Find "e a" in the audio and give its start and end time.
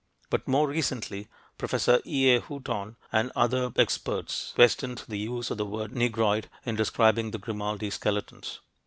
2.07-2.41